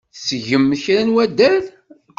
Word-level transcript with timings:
Tettgem 0.13 0.67
kra 0.83 0.99
n 1.07 1.13
waddal? 1.13 1.63